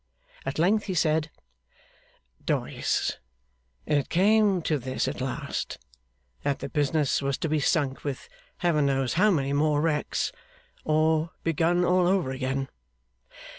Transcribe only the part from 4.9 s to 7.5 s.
at last that the business was to